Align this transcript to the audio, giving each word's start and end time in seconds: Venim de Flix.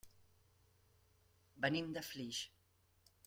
Venim 1.65 1.93
de 1.99 2.05
Flix. 2.11 2.43